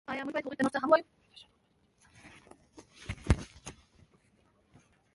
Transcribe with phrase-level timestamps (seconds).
[0.09, 1.07] ایا موږ باید هغوی ته نور څه هم ووایو